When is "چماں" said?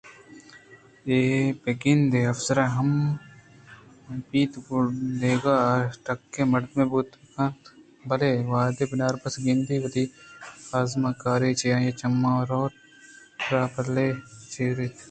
11.99-12.37